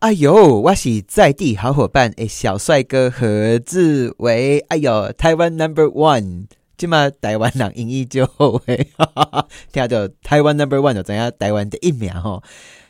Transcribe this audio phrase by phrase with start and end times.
[0.00, 4.58] 哎呦，我是在地好伙伴诶，小帅哥何志伟。
[4.70, 6.46] 哎呦，台湾 Number One，
[6.78, 8.88] 今嘛台湾人英语就好诶，
[9.70, 11.30] 听到台湾 Number One 就怎样？
[11.38, 12.42] 台湾的一秒哈，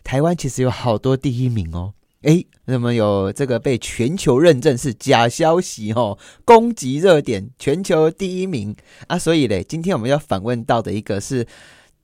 [0.05, 1.95] 台湾其实有好多第一名哦。
[2.23, 8.77] 诶，那么有这个被全球认证是假消息哦，攻击热点全球第一名
[9.09, 9.19] 啊。
[9.19, 11.45] 所以嘞，今天我们要访问到的一个是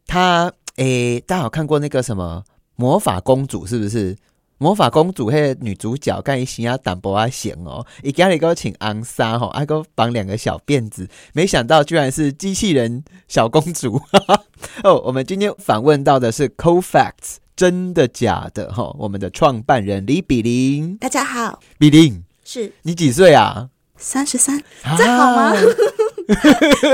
[0.04, 2.42] 他，诶，大家有看过那个什么
[2.74, 4.16] 魔法公主是不是？
[4.58, 14.00] 魔法公主迄女主角，干伊形啊淡薄啊显哦，伊家里个请昂莎吼，还个绑两个小辫子，没想到居然是机器人小公主
[14.82, 15.02] 哦。
[15.04, 18.96] 我们今天访问到的是 Co Facts，真的假的哈？
[18.98, 23.68] 我们的创办人李比林，大家好，比林是你几岁啊？
[23.98, 24.58] 三十三，
[24.96, 25.54] 这好吗？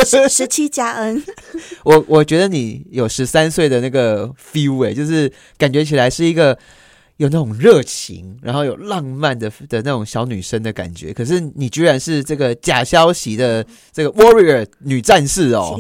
[0.05, 1.23] 十十七加 N，
[1.85, 6.59] 我我觉得你有十三岁的那个 feel 哎，就是感觉起来是一个。
[7.19, 15.77] 有那种热情，然后有浪漫的的那种小女生的感觉，可是你居然是这个假消息的这个 warrior 女战士哦！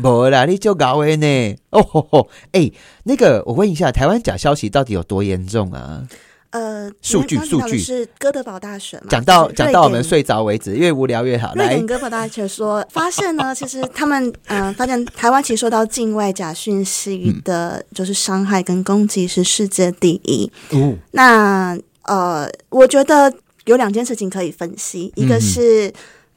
[0.00, 1.56] 不啦，你就搞诶呢！
[1.70, 2.70] 哦吼吼，哎，
[3.04, 6.06] 那个我问一下，台湾假消息到底有多严重啊？
[6.50, 9.04] 呃，数据数据是哥德堡大学嘛？
[9.10, 11.54] 讲到讲到我们睡着为止，越无聊越好。
[11.54, 20.50] 瑞典哥德堡大学说，发现呢，其实他们嗯，发现台湾其实受到境外假讯息的，就是伤害跟攻击是世界第一。
[20.70, 23.30] 嗯，那呃，我觉得
[23.66, 25.92] 有两件事情可以分析，一个是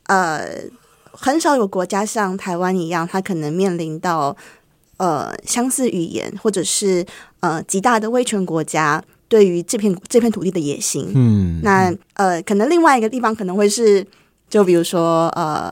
[0.08, 0.46] 呃，
[1.14, 4.36] 很少有国家像台湾一样，它可能面临到
[4.98, 7.06] 呃相似语言或者是
[7.40, 9.02] 呃极大的威权国家。
[9.32, 14.06] 对于这片这片土地的野心，嗯，那呃，可能另外一个地方可能会是，
[14.50, 15.72] 就比如说呃，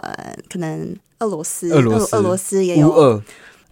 [0.49, 2.89] 可能俄罗斯，俄罗斯，俄罗斯也有，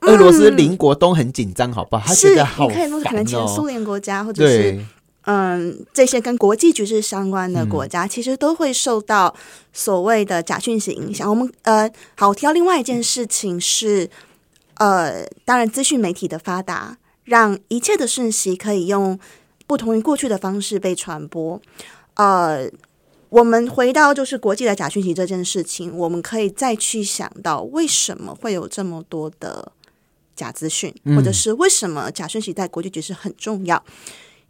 [0.01, 2.13] 俄罗斯邻国都很紧张，好不好？
[2.13, 4.77] 是，你可以说可能前苏联国家，或者是
[5.21, 9.33] 嗯，这些跟国际局势相关的国家，其实都会受到
[9.71, 11.29] 所谓的假讯息影响。
[11.29, 14.09] 我们呃，好，我提到另外一件事情是，
[14.73, 19.17] 呃，当然资讯媒体的发达，让一切的讯息可以用。
[19.67, 21.61] 不同于过去的方式被传播，
[22.15, 22.67] 呃，
[23.29, 29.71] 我们回到就是国际的假讯息这件事情，我们可以再去想到为什么会有这么多的
[30.35, 33.83] 假资讯，或者是为什么假讯息在国际局势很重要？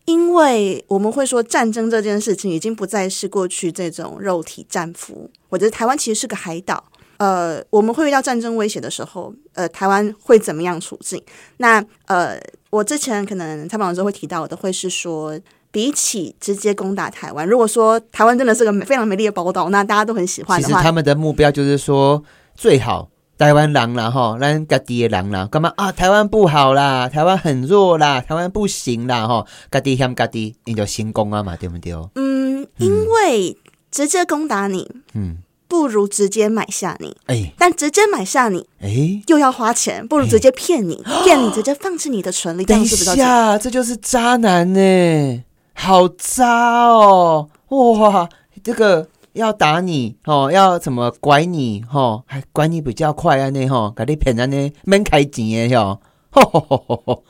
[0.06, 6.84] 因为我们会说战争这件事情已经不再是过去这种肉体战俘，我觉得台湾其实是个海岛。
[7.18, 11.20] 呃，我们会遇到战争威胁的时候，呃，台湾会怎么样处境？
[11.58, 12.40] 那呃，
[12.70, 15.40] 我之前可能采访的时候会提到的，会是说，
[15.72, 22.24] 比起直接攻打台湾，如果说台湾真的是个非常美丽的宝岛，那大家都很喜欢的话，其实他们的目标就是说，
[22.56, 25.92] 最好台湾狼了哈，让家己的狼了，干嘛啊？
[25.92, 31.94] 台湾不好啦，台湾很弱啦，台湾不行啦哈，家己嫌家己，你就先攻啊嘛，对不对？
[32.16, 33.58] 嗯，因为
[33.92, 35.38] 直接攻打你，嗯。
[35.68, 42.64] 不如直接买下你，哎，但直接买下你，哎，又要花钱，不如直接骗你， 骗你直接放弃你的权利。
[42.64, 47.50] 等一下，这就是渣男呢，好渣哦！
[47.68, 48.30] 哇，
[48.64, 53.50] 这个要打你哦，要怎么拐你哦，还拐你比较快啊？
[53.50, 56.00] 呢哈，给你骗安呢，免开钱的哟。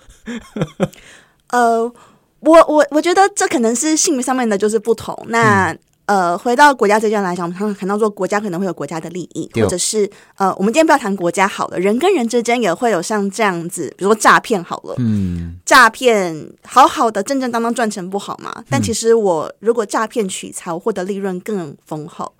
[1.49, 1.91] 呃，
[2.41, 5.17] 我我我觉得这可能是性别上面的就是不同。
[5.29, 5.75] 那。
[6.07, 18.63] 呃，回到国家这边来讲，我们常常谈到说国家可能会有国家的利益，或者是呃，我们今天不要谈国家好了，人跟人之间也会有像这样子，比如说诈骗好了，嗯，诈骗好好的正正当当赚钱不好吗？
[18.69, 22.31] 但其实我如果诈骗取财，我获得利润更丰厚，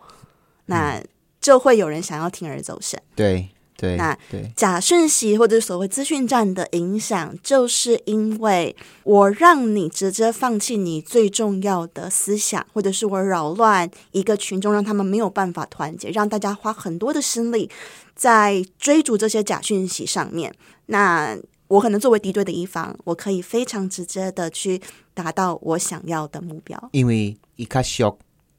[0.68, 1.02] 那
[1.42, 3.50] 就会有人想要铤而走险，对。
[3.78, 4.18] 对，那
[4.56, 17.70] 假讯息或者所谓资讯战的影响，就是因为我让你直接放弃你最重要的思想，或者是我扰乱一个群众，让他们没有办法团结，让大家花很多的心力
[18.16, 20.52] 在追逐这些假讯息上面。
[20.88, 24.82] 那我可能作为敌对的一方，我可以非常直接的去
[25.14, 28.18] 达到我想要的目标，因为伊较俗、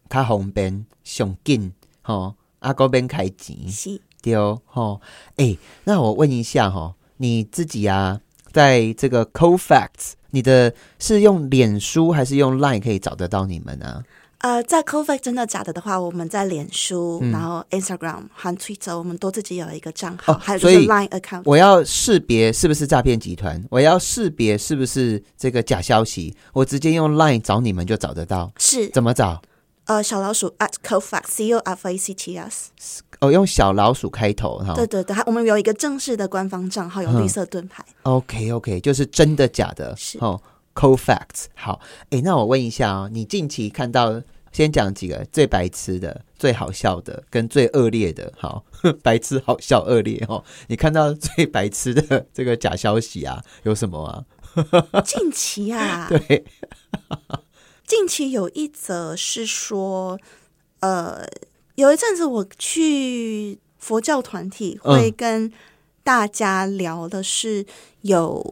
[0.08, 1.72] 较方便、上紧，
[2.02, 3.68] 吼，阿哥边开钱。
[3.68, 4.00] 是。
[4.22, 4.98] 丢哈，
[5.36, 8.20] 哎，那我问一下哈，你自己啊，
[8.52, 14.02] 在这个 Co Facts，你的是用脸书还是用 Line 可以找得到你们呢？
[14.38, 21.42] 呃，在 Co Facts 真的假的的话，我们在脸书、然后 Instagram 和 Twitter，我们都自己有一个账号，还有就是 Line account。
[21.44, 28.52] 我要识别是不是诈骗集团，我要识别是不是这个假消息，我直接用 Line 找你们就找得到。
[28.58, 29.42] 是怎么找？
[29.88, 32.70] 呃，小老鼠 at co fact c o f a c t s
[33.20, 34.74] 哦，用小老鼠开头哈。
[34.74, 37.82] 对对对，我们有一个正式的官方账号，有绿色盾牌。
[38.02, 39.96] OK OK，就是真的假的。
[39.96, 40.38] 是哦
[40.74, 41.46] Cold Facts。
[41.54, 41.80] 好，
[42.10, 48.30] 哎，那我问一下哦，你近期看到先讲几个最白痴的、最好笑的跟最恶劣的。
[48.36, 48.62] 好，
[49.02, 50.44] 白痴、好笑、恶劣哦。
[50.66, 54.22] 你看到最白痴的这个假消息啊，有什么啊？
[55.02, 56.44] 近期啊，对，
[57.88, 60.20] 近期有一则是说，
[60.80, 61.26] 呃，
[61.76, 65.50] 有一阵子我去佛教团体会跟
[66.04, 67.64] 大家聊的是
[68.02, 68.44] 有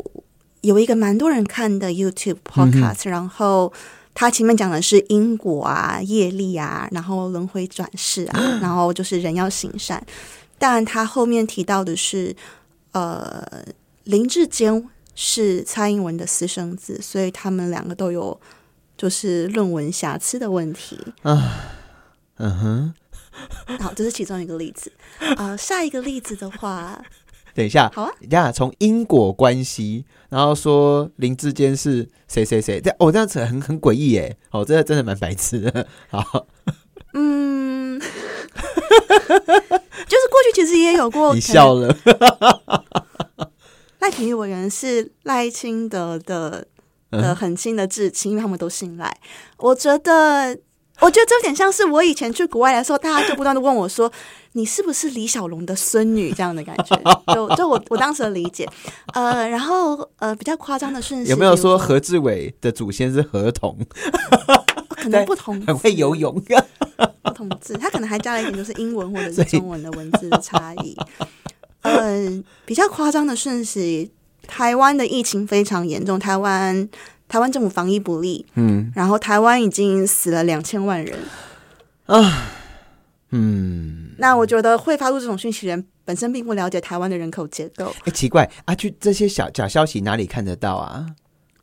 [0.62, 3.70] 有一个蛮多人看的 YouTube podcast，然后
[4.14, 10.02] 他前面讲的是因果啊、业力啊，然后轮回转世啊， 然后就是人要行善，
[10.58, 12.34] 但他后面提到的是，
[12.92, 13.46] 呃，
[14.04, 18.40] 林志坚是蔡英文的私生子，所以他们两个都有。
[18.96, 21.60] 就是论文瑕疵的问题啊，
[22.38, 22.94] 嗯哼，
[23.78, 24.90] 好，这是其中一个例子
[25.36, 25.56] 啊。
[25.56, 27.04] 下一个例子的话，
[27.54, 35.86] 等一下，好啊，等下从因果关系，然后说林志坚是谁谁谁，这哦这样子很很诡异耶，哦，这个真的蛮白痴的。
[36.08, 36.46] 好，
[37.12, 38.08] 嗯，就是
[40.30, 41.94] 过去其实也有过，你笑了。
[43.98, 46.66] 赖品玉委员是赖清德的。
[47.10, 49.16] 的很亲的至亲，因为他们都信赖。
[49.58, 50.56] 我觉得，
[51.00, 54.10] 我觉得这有点像是我以前去国外的时候，大家就不断的问我说
[54.52, 56.96] ：“你是不是李小龙的孙女？”这样的感觉，
[57.34, 58.66] 就就我我当时的理解。
[59.12, 63.78] 呃，然后呃，比较夸张的顺序有没有说何志伟的祖先是何同？
[64.88, 66.42] 可能不同， 很会游泳，
[67.22, 70.96] 不同字，他可能还加了一点，就是英文或者是中文的文字的差异。
[71.82, 74.10] 呃，比较夸张的顺序。
[74.46, 76.88] 台湾的疫情非常严重，台湾
[77.28, 81.18] 台湾政府防疫不力，嗯，然后台湾已经死了两千万人
[82.06, 82.48] 啊，
[83.30, 87.92] 嗯，那我觉得会发出这种讯息人本身并不了解台湾的人口结构。
[88.04, 91.06] 哎，奇怪啊，去这些小假消息哪里看得到啊？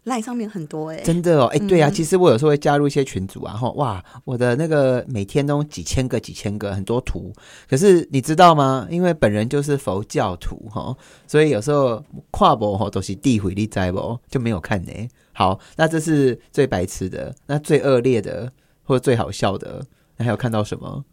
[0.05, 7.31] 赖上面很多哎，真的哦，哎，对啊，其实我有时候会加入一些群组啊，哈，哇，我的那个每天都几千个、几千个，很多图。
[7.69, 8.85] 可是你知道吗？
[8.89, 10.93] 因为本人就是佛教徒哈，
[11.25, 14.91] 所以有时候跨博哈都是地毁力灾不就没有看呢。
[15.31, 18.51] 好，那这是最白痴的，那最恶劣的
[18.83, 19.85] 或者最好笑的，
[20.17, 21.05] 那还有看到什么？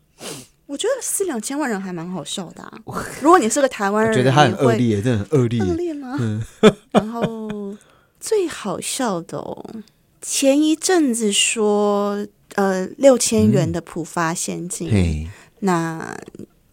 [0.66, 2.72] 我觉得四两千万人还蛮好笑的。
[3.22, 6.18] 如果你是个台湾人，觉得他很恶劣，真的很恶劣，恶劣吗？
[6.90, 7.76] 然后。
[8.20, 9.64] 最好笑的哦，
[10.20, 15.28] 前一阵子说，呃，六千元的普发现金，
[15.60, 16.14] 那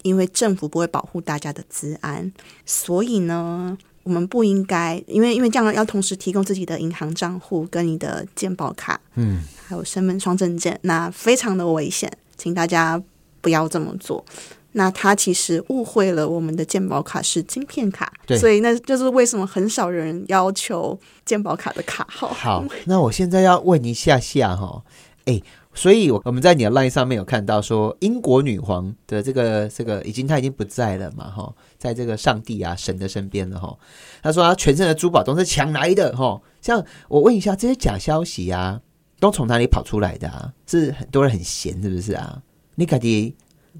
[0.02, 2.30] 因为政府不会保护大家的资安，
[2.66, 13.02] 所以呢，我们不应该，因为因为这样要同时提供自己的银行账户跟你的健保卡，嗯，还有身份双证件，那非常的危险，请大家
[13.40, 14.24] 不要这么做。
[14.78, 22.28] 那他其实误会了我们的健保卡是晶片卡，所以那就是为什么很少人要求健保卡的卡号。
[22.28, 24.84] 好，那我现在要问一下下哈，
[25.24, 25.42] 哎，
[25.74, 33.76] 所以我我们在你的 line 上面有看到说英国女皇的这个这个已经她已经不在了嘛哈，在这个上帝啊神的身边了哈。
[34.22, 38.80] 她说她全身的珠宝都是抢来的哈，像我问一下这些假消息啊，
[39.18, 40.52] 都从哪里跑出来的啊？
[40.68, 42.40] 是很多人很闲是不是啊？
[42.76, 43.34] 你感觉？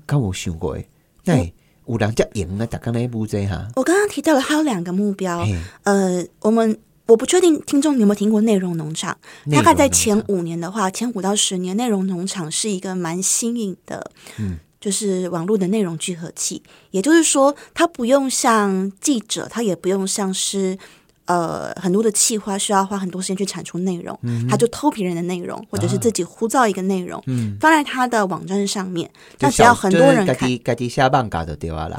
[0.07, 0.89] 刚我想过诶，
[1.25, 1.53] 对，
[1.87, 3.69] 五两家赢了，打刚那一部这哈。
[3.77, 5.47] 我刚刚提到了，还有两个目标。
[5.85, 9.17] 呃，我们我不确定听众你有没有听过内容农场。
[9.51, 16.63] 大概在前五年的话，前五到十年，内容农场是一个蛮新颖的，嗯，就是网络的内容聚合器。
[16.91, 20.79] 也就是说，它不用像记者，它也不用像是。
[21.29, 24.19] 呃，很多的企划需要花很多时间去产出内容，
[24.49, 27.23] 他就偷别人的内容，或者是自己呼造一个内容，
[27.61, 29.11] 放在他的网站上面。
[29.39, 30.49] 那只要很多人看，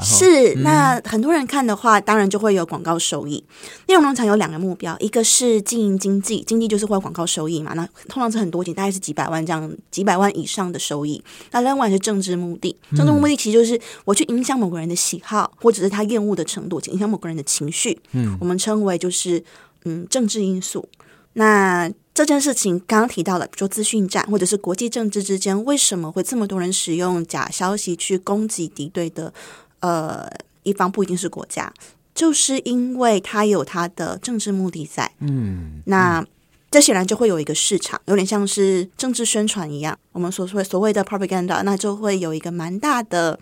[0.02, 3.44] 是那很多人看的话，当然就会有广告收益。
[3.86, 11.22] 内容农场有两个目标，一个是经营经济，经济就是会有广告收益嘛，那通常是很多钱，大概是几百万这样，几百万以上的收益。
[11.52, 17.96] 那另外是政治目的，政治目的其实就是我去影响某个人的喜好，或者是他厌恶的程度，影响某个人的情绪。
[18.10, 19.19] 嗯，我们称为就是。
[19.20, 19.44] 是
[19.84, 20.88] 嗯，政治因素。
[21.34, 29.32] 那这件事情刚刚提到了，比如说资讯战或者是国际政治之间，为什么会这么多人使用假消息去攻击敌对的
[29.80, 30.28] 呃
[30.64, 30.90] 一方？
[30.90, 31.72] 不一定是国家，
[32.14, 35.10] 就是因为他有他的政治目的在。
[35.20, 36.24] 嗯，那
[36.70, 39.96] 这显然就会有一个市场，有点像是政治宣传一样。
[40.12, 43.38] 我们所谓所谓的 propaganda，那就会有一个蛮大的。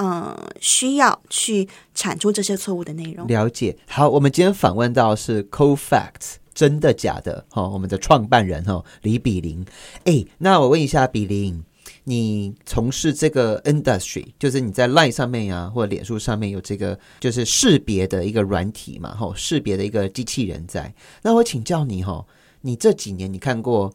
[0.00, 3.26] 嗯，需要去产出这些错误的内容。
[3.26, 3.76] 了解。
[3.88, 7.44] 好，我们今天访问到是 CoFact，真的假的？
[7.50, 9.64] 哈，我们的创办人哈李比林。
[10.04, 11.64] 哎，那我问一下比林，
[12.04, 19.14] 你从事这个 industry，就是你在 Line 上面呀，或脸书上面有这个就是识别的一个软体嘛？
[19.16, 20.94] 哈，识别的一个机器人在。
[21.22, 22.24] 那我请教你哈，
[22.60, 23.92] 你这几年你看过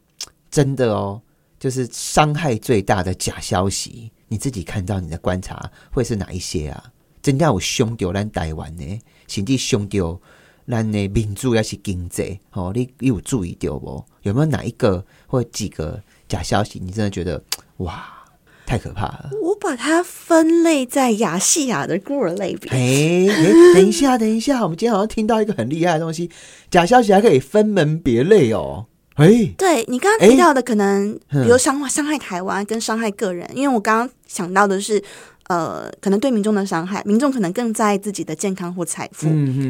[0.51, 1.21] 真的哦，
[1.57, 6.85] 就是伤害最大的假消息，你自己看到你的观察会是哪一些啊？
[7.21, 10.19] 真正有伤掉咱台湾呢，甚至伤掉
[10.67, 14.03] 咱的民主也是经济哦，你你有注意到不？
[14.23, 17.43] 有没有哪一个或几个假消息，你真的觉得
[17.77, 18.03] 哇，
[18.65, 19.29] 太可怕了？
[19.43, 22.71] 我把它分类在亚细亚的孤儿类别。
[22.71, 26.31] 哎哎，等一下，等一下，我们今天好像听到一个很厉害的东西，
[26.71, 28.87] 假消息还可以分门别类哦。
[29.15, 35.01] 哎，对你刚刚提到的，可能比如伤伤害台湾跟伤害个人，因为我刚刚想到的是，
[35.47, 39.27] 呃，可能对民众的伤害，民众可能更在意自己的健康或财富，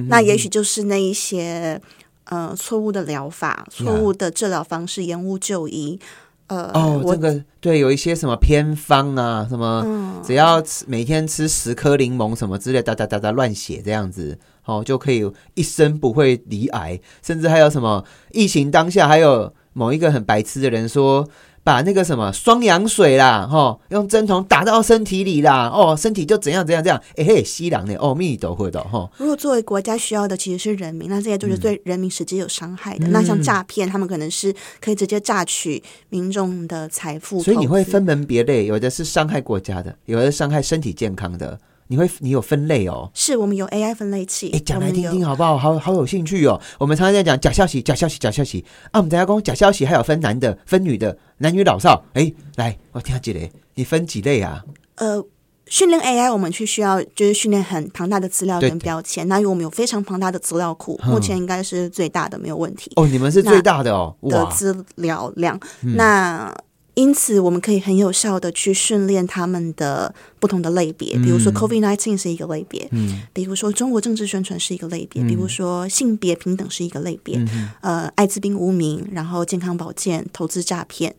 [0.07, 1.81] 那也许就是那一些。
[2.27, 5.99] 呃，错误的疗法，错误的治疗方式，延误就医。
[6.47, 9.85] 呃，哦，这个对，有一些什么偏方啊，什么
[10.25, 16.99] 只要吃每天吃十颗柠檬什么之类，哒哒哒哒乱写这样子，哦，就可以一生不会离癌。
[17.21, 21.27] 甚至还有什么疫情当下，还有某一个很白痴的人说。
[21.65, 29.09] 把那个什么双氧水啦，哈，用针筒打到身体里啦，哦，身体就怎样怎样怎样，哎嘿，吸氧的，哦，密都会的，哈。
[29.15, 33.07] 如果作为国家需要的其实是人民，那这些就是对人民实际有伤害的。
[33.07, 37.41] 那像诈骗，他们可能是可以直接榨取民众的财富。
[37.41, 41.57] 所以你会分门别类，有的是伤害国家的，有的伤害身体健康的。
[41.87, 43.09] 你会，你有分类哦？
[43.13, 44.49] 是我们有 AI 分类器。
[44.51, 45.57] 哎，讲来听听好不好？
[45.57, 46.59] 好好有兴趣哦。
[46.79, 48.99] 我们常常在讲假消息，假消息，假消息啊。
[48.99, 52.03] 我们等下讲假消息，还有分男的，分女的，男女老少。
[52.13, 54.63] 哎，来，我听下几类，你分几类啊？
[54.95, 55.23] 呃，
[55.65, 59.27] 训练 AI，我们去需要就是训练很庞大的资料跟标签。
[59.27, 62.91] 那因为我们有非常庞大的资料库，目前应该是最大的，没有问题。
[62.95, 65.59] 哦，你们是最大的哦，的资料量。
[65.81, 66.53] 那
[66.95, 77.43] 因此，我们可以很有效的去训练他们的不同的类别，比如说 COVID nineteen 是一个类别，嗯，比如说中国政治宣传是一个类别，比如说性别平等是一个类别，
[77.81, 81.15] 呃，艾滋病无名，然后健康保健、投资诈骗，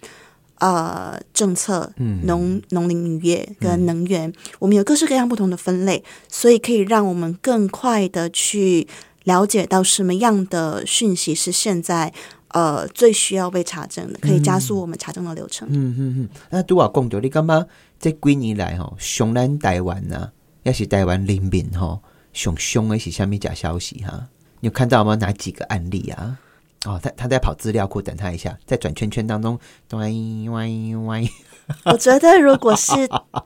[0.59, 8.87] 呃，政策，农农林渔业跟能源，我们有各式各样不同的分类，所以可以让我们更快的去
[9.25, 12.13] 了解到什么样的讯息是现在。
[12.55, 15.67] 呃，最需要被查证的，可以加速我们查证的流程。
[15.71, 16.29] 嗯嗯嗯。
[16.51, 17.69] 那拄啊讲到，你感觉
[17.99, 20.31] 这几年来吼，上咱台湾呐，
[20.63, 22.01] 也是台湾人民吼，
[22.33, 24.29] 熊凶的是虾米假消息哈？
[24.61, 25.17] 你有看到吗？
[25.17, 26.39] 哪几个案例啊？
[26.87, 29.59] 哦，他他在跑资料库，等他一下，在转圈圈当中，
[29.91, 30.13] 歪
[30.53, 30.69] 歪
[31.07, 31.29] 歪。
[31.87, 32.93] 我觉得，如果是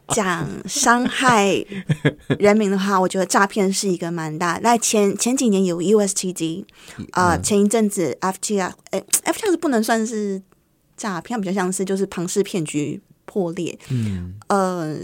[0.08, 1.64] 讲伤害
[2.38, 4.58] 人民的话，我觉得诈骗是一个蛮大。
[4.62, 6.64] 那前前几年有 USTD
[7.12, 10.42] 啊，前一阵子 FTR，哎，FTR 是不能算是
[10.96, 13.78] 诈骗，比较像是就是庞氏骗局破裂。
[13.90, 14.96] 嗯，呃，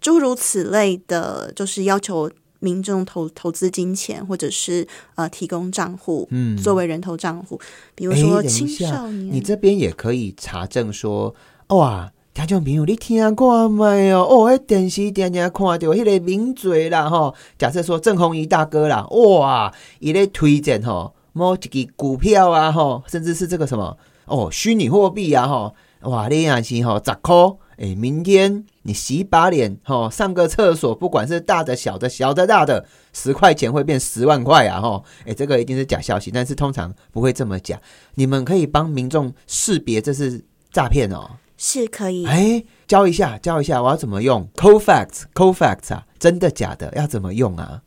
[0.00, 7.60] 诸如此类的，就是要求民众投投资金钱，或者是呃提供账户，嗯，作为人头账户。
[7.94, 11.32] 比如说青少年，你这边也可以查证说，
[11.68, 12.10] 哇。
[12.36, 14.22] 听众朋友，你听过没有？
[14.22, 17.34] 哦，迄电视电影看到迄个名嘴啦，吼。
[17.56, 27.34] 假设说郑红怡大哥啦，哇，伊咧推荐吼某一支股票啊，吼，甚至是这个什么哦，虚拟货币啊，吼，哇，你也是吼，十块，
[27.78, 37.80] 诶，明天你洗把脸，吼，上个厕所，不管是大的、小的、小的、大的，十块钱会变十万块啊，吼，诶，这个一定是假消息，但是通常不会这么假。
[38.16, 41.30] 你们可以帮民众识别这是诈骗哦。
[41.56, 46.92] 是可以，哎，教一下，教一下，我要怎么用 c o f a c t c o f a c t 啊，真的假的？
[46.96, 47.82] 要怎么用啊？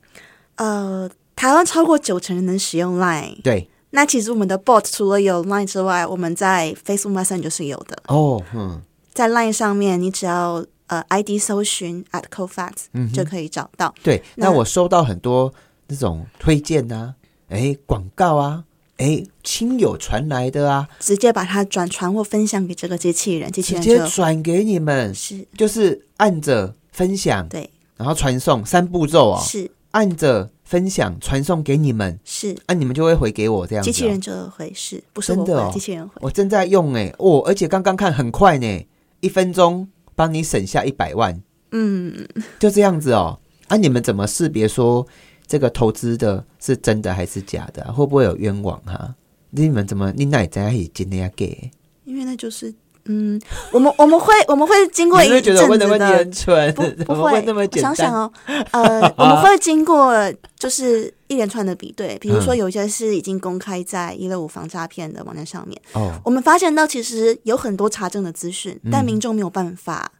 [0.56, 3.70] 呃，台湾超过九成人能使用 Line，对。
[3.92, 7.98] 那其实我们的 Bot 除了有 Line 之外，我们在 Facebook Messenger 是有的。
[8.08, 8.82] 哦，嗯，
[9.14, 13.94] 在 Line 上面，你只要呃 ID 搜寻 at c o f a c t 就可以找到。
[14.04, 15.52] 对，那我收到很多
[15.88, 17.16] 那种推荐呐，
[17.50, 18.64] 哎，广告啊。
[19.00, 25.48] 哎，亲友传来的啊，直接把它转传或分享给这个机器人，机器人直接转给你们，是。
[25.58, 29.72] 就是按着分享，对，然后传送三步骤哦，是。
[29.92, 38.86] 按着分享传送给你们，是，啊，你们就会回给我这样，机器人就会是，不是真的，机器人回，我正在用哎，哦，而且刚刚看很快呢，
[39.22, 41.42] 一分钟帮你省下一百万，
[41.72, 42.28] 嗯，
[42.60, 43.40] 就这样子哦，
[43.70, 45.08] 啊，你们怎么识别说？
[45.50, 47.92] 这个投资的是真的还是假的？
[47.92, 49.16] 会不会有冤枉哈？
[49.50, 51.72] 你们怎么你奶在一起今天要给？
[52.06, 52.72] 因为那就是
[53.06, 53.42] 嗯，
[53.72, 56.84] 我们我们会我们会经过一阵子的，不
[57.16, 57.96] 不会那么简单。
[57.96, 58.32] 想想哦，
[58.70, 60.14] 呃， 我们会经过
[60.60, 65.82] 就是一连串的比对，比如说有一些是已经公开在一六五防诈骗的网站上面。
[65.94, 70.12] 哦，我们发现到其实有很多查证的资讯，但民众没有办法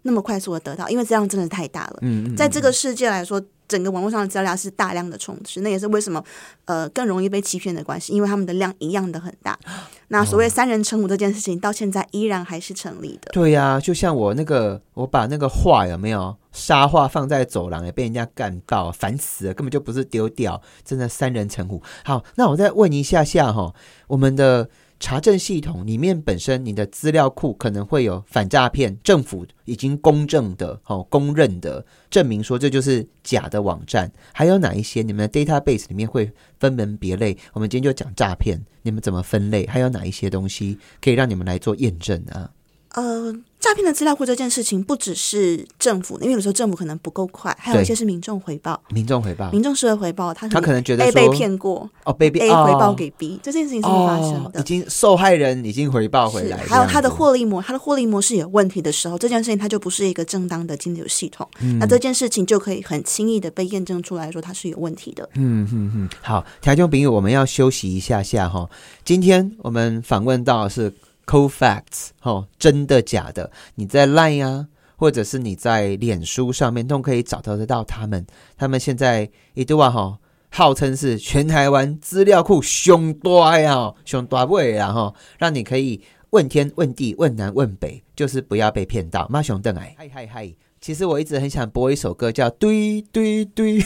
[0.00, 1.98] 那么快速的得到，因为这样真的太大了。
[2.00, 3.38] 嗯嗯，在这个世界来说。
[3.68, 6.24] 整个网络上的资料是大量的充斥，那也是为什么
[6.64, 9.58] 呃更容易被欺骗的关系，因为他们的量一样的很大。
[10.08, 13.30] 那所谓三人成虎这件事情，到现在依然还是成立的。
[13.32, 21.82] 对呀，就像我那个，我把那个画有没有沙画放在走廊，也被人家干到，烦死了，根本就不是丢掉，真的三人成虎。
[22.04, 23.74] 好，那我再问一下下哈，
[24.06, 24.68] 我们的。
[25.00, 34.10] 查证系统里面本身，你的资料库可能会有反诈骗，政府已经公证的、哦公认的证明说这就是假的网站。
[34.32, 37.36] 还有哪一些你们的 database 里面会分门别类？
[37.52, 39.66] 我们今天就讲诈骗，你们怎么分类？
[39.66, 42.50] 还有哪一些东西可以让你们来做验证啊？
[42.94, 48.80] 呃，诈骗的资料库这件事情不只是政府，因为有时候政府可能不够快，还有一些是民众回报。
[48.88, 56.56] 民众回报，民众社会回报，他他可能觉得 A 被骗过哦被 A 回报给 B，这件事情是发生的，已经受害人已经回报回来。
[56.56, 61.46] 还有他的获利模，他的获利模式有问题的时候，这件事情它就不是一个正当的金流系统，
[61.78, 65.28] 那这件事情就可以很轻易的被验证出来说它是有问题的。
[65.34, 68.68] 嗯嗯嗯，好，条件朋友，我们要休息一下下哈。
[69.04, 70.94] 今天我们访问到是。
[71.28, 73.52] Co-facts，哦，真的假的？
[73.74, 78.26] 你在 Line 啊，或者是你在脸书上面都可以找到得到他们。
[78.56, 80.18] 他们现在一度啊，哈，
[80.50, 89.28] 号称是全台湾资料库熊大呀，熊大位啊，哈，让你可以问天问地问南问北，就是不要被骗到。
[89.28, 90.54] 马熊邓哎，嗨嗨嗨！
[90.80, 93.84] 其实我一直很想播一首歌，叫《堆堆堆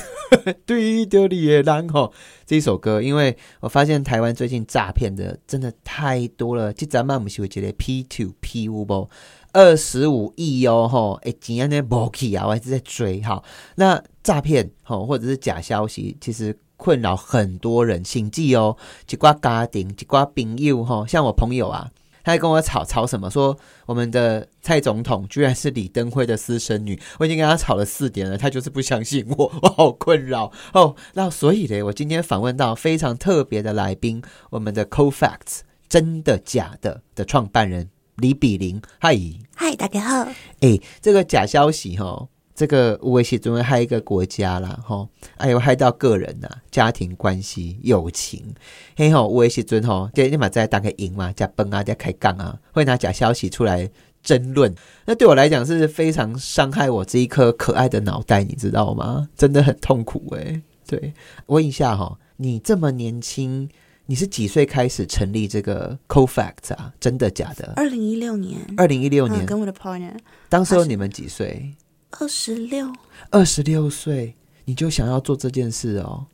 [0.66, 2.12] 堆丢里野狼》吼，
[2.46, 6.72] 这一首歌，因为我发现台湾最近诈骗的真的太多了。
[6.72, 9.08] 就咱们我们是会觉得 P two P 五不
[9.52, 13.42] 二十五亿哦吼，哎，今天呢无去啊，我一直在追哈。
[13.76, 18.76] 那诈骗吼或者是假消息，其实困扰很多人心计哦，
[19.11, 21.90] 一挂家庭，一挂朋友吼，像我朋友啊。
[22.25, 23.31] 他还跟我吵吵什么？
[23.31, 27.00] 说我们的蔡总统居然是李登辉的私生女。
[27.19, 30.95] 我已经跟他吵了四点了，他就是不相信我，我好困扰哦。
[31.14, 38.81] 那所以呢，我今天访问到非常特别的来宾，我们的 CoFacts 真的假的的创办人李比林。
[38.99, 39.17] 嗨，
[39.55, 40.31] 嗨，大家好。
[40.61, 42.28] 哎，这个假消息哈。
[42.54, 48.54] 这个无为系总会害一个国家啦，吼，哎呦害到个人呐，家庭关系、友情，
[48.95, 53.91] 嘿吼，无为系尊吼，就立马在打开赢嘛，加崩啊，加开杠啊，会拿假消息出来
[54.23, 54.75] 争论。
[55.06, 59.28] 那对我来讲是非常伤害我这一颗可爱的脑袋，你知道吗？
[59.34, 60.60] 真的很痛苦哎。
[60.86, 61.15] 对，
[61.47, 63.67] 问一下哈，你这么年轻，
[64.04, 66.93] 你是几岁开始成立这个 CoFact 啊？
[67.00, 67.73] 真的假的？
[67.76, 68.58] 二零一六年。
[68.76, 70.15] 二零一六年，跟我的 partner，
[70.50, 71.73] 当时候你们几岁？
[72.18, 72.92] 二十六，
[73.30, 76.26] 二十六岁你就想要做这件事哦？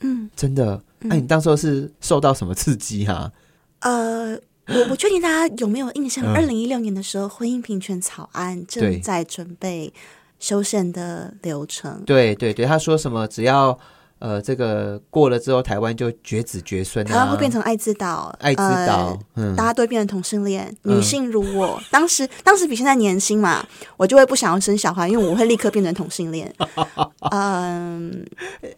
[0.00, 0.82] 嗯，真的？
[1.08, 3.32] 哎，你当时候是受到什么刺激啊？
[3.80, 9.92] 呃，我不确定大家有没有印象，二零一六年的时候，婚姻平权草案正在准备
[10.38, 12.02] 修宪的流程。
[12.04, 13.26] 对对对，他说什么？
[13.26, 13.78] 只要。
[14.18, 23.66] 呃，这个过了之后，台湾就绝子绝孙，台湾会变成爱之岛，爱之岛，嗯，大家都会变成同性恋，女性如我，当时当时比现在年轻嘛，
[23.98, 26.50] 我就会不想要生小孩，因为我会立刻变成同性恋。
[27.30, 28.26] 嗯，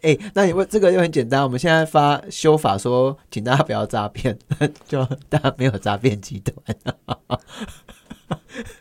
[0.01, 4.37] 哎，那你问这个又很简单，我们现在发修法说，请大家不要诈骗，
[4.87, 7.39] 就大家没有诈骗集团。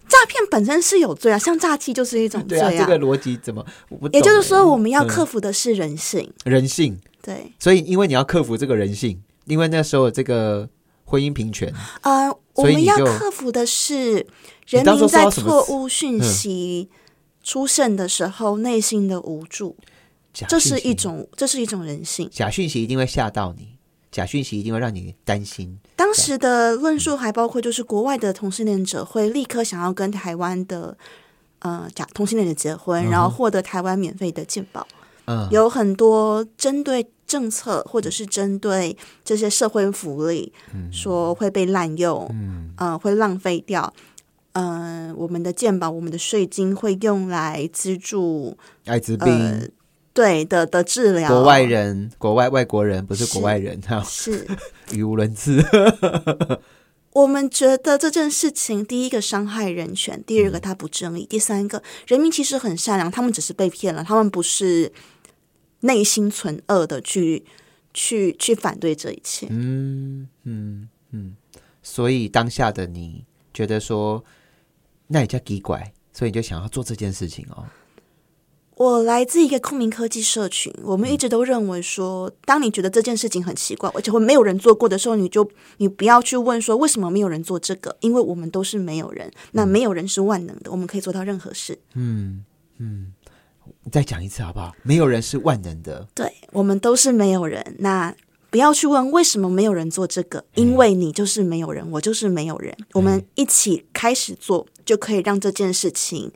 [0.09, 2.71] 诈骗本身是有罪啊，像诈欺就是一种罪啊。
[2.71, 3.64] 这个逻辑怎么？
[4.12, 6.33] 也就是说，我们要克服的是人性。
[6.44, 10.68] 人性对，所以因为你要克服这个人性，因为那时候这个
[11.05, 14.27] 婚姻平权，呃，我们要克服的是
[14.66, 16.88] 人民在错误讯息
[17.42, 19.77] 出现的时候内心的无助，
[20.33, 22.29] 这是一种，这是一种人性。
[22.33, 23.77] 假讯息一定会吓到你。
[24.18, 25.78] 假讯息一定会让你担心。
[25.94, 30.98] 当时的论述还包括，就是国外的同性恋者会立刻想要跟台湾的
[31.61, 34.85] 呃假同性恋者结婚，然后获得台湾免费的健保。
[35.26, 40.52] 嗯，有很多针对政策或者是针对这些社会福利，
[40.90, 42.28] 说会被滥用，
[42.76, 43.94] 嗯，会浪费掉。
[44.54, 49.70] 嗯，我们的健保、我们的税金会用来资助艾滋病。
[50.18, 54.44] 对的的治疗，国外人、国外外国人不是国外人哈，是
[54.90, 55.64] 语无伦次。
[57.14, 64.92] 我们觉得这件事情，第一个伤害人权，第二个它不正义，第三个人民其实很善良，他们只是被骗了，他们不是
[65.83, 67.44] 内心存恶的去
[67.94, 69.46] 去去反对这一切。
[69.50, 71.37] 嗯嗯嗯，
[71.81, 74.24] 所以当下的你觉得说，
[75.07, 77.64] 那也叫奇怪，所以你就想要做这件事情哦。
[78.78, 91.76] 我来自一个空明科技社群，我们一直都认为说，当你觉得这件事情很奇怪，而且会没有人做过的时候，你就你不要去问说为什么没有人做这个，因为我们都是没有人，那没有人是万能的，我们可以做到任何事。
[91.94, 92.44] 嗯
[92.78, 93.12] 嗯，
[93.82, 94.72] 你再讲一次好不好？
[94.84, 97.74] 没有人是万能的，对我们都是没有人。
[97.80, 98.14] 那
[98.48, 102.76] 不要去问为什么没有人做这个，因为你就是没有人，我就是没有人。
[102.92, 106.30] 我们一起开始做，就可以让这件事情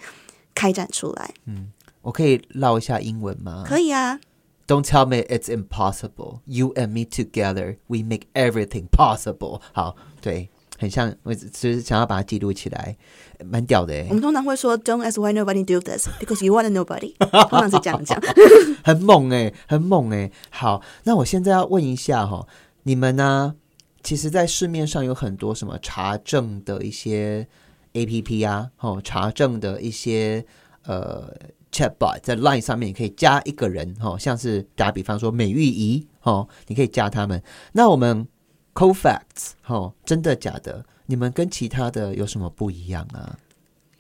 [0.53, 1.33] 开展出来。
[1.47, 1.69] 嗯，
[2.03, 3.65] 我可以唠一下英文吗？
[3.67, 4.21] 可以啊。
[4.67, 6.41] Don't tell me it's impossible.
[6.47, 9.61] You and me together, we make everything possible.
[9.73, 12.97] 好，对，很像，我只是想要把它记录起来，
[13.45, 14.07] 蛮屌的。
[14.09, 17.15] 我们通常会说，Don't ask why nobody do this because you want nobody。
[17.49, 18.19] 通常是这样讲，
[18.85, 20.31] 很猛哎，很猛哎。
[20.51, 22.47] 好，那我现在要问一下哈，
[22.85, 23.57] 你们呢？
[24.03, 27.47] 其实，在市面上有很多什么查证的一些
[27.93, 30.47] A P P 啊，哦，查证的一些
[30.85, 31.35] 呃。
[31.73, 37.43] Chatbot 在 Line 上面，你可以加一个人，哈，像是打比方说美玉仪，哈，你可以加他们。
[37.73, 38.29] 那我们
[38.75, 40.85] CoFacts，哈，真的假的？
[41.07, 43.39] 你们跟其他的有什么不一样啊？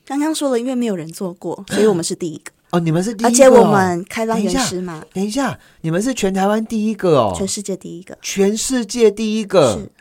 [0.05, 2.53] 刚刚说了，因为没有人做过， 所以我们是第一个。
[2.73, 5.03] 哦，你们是第一个，而且我们开放原始嘛。
[5.13, 9.79] 等一下，你们是全台湾第一个哦，全世界第一个，全世界第一个。
[9.79, 9.93] 是，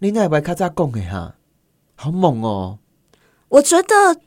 [0.00, 1.36] 你那不卡扎贡哎哈，
[1.94, 2.78] 好猛哦！
[3.48, 4.20] 我觉得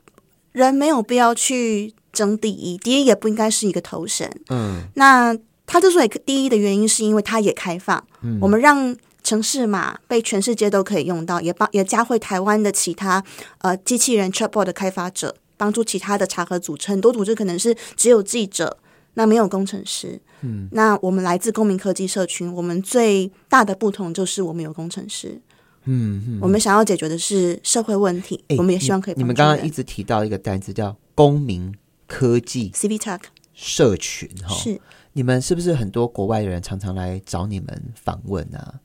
[0.52, 1.94] 人没有必要去。
[2.18, 4.28] 争第一，第一也不应该是一个头衔。
[4.48, 8.02] 嗯，那他之所以第一的原因，是因为他也开放。
[8.22, 13.22] 嗯，我们让城市码被全世界都可以用到，也帮也加会台湾的其他
[13.58, 16.88] 呃机器人 Chatbot 的开发者，帮助其他的查核组织。
[16.88, 18.78] 很多组织可能是只有记者，
[19.14, 20.20] 那没有工程师。
[20.40, 25.40] 嗯，那我们来自公民科技社群，我们最大的不同就是我们有工程师。
[25.84, 29.14] 嗯，我们想要解决的是社会问题，我们也希望可以。
[29.16, 31.74] 你们刚刚一直提到一个单词叫公民。
[32.08, 33.20] 科技 C V Talk
[33.52, 34.80] 社群哈，是
[35.12, 38.80] 你们是不是很多国外的人常常来找你们访问啊？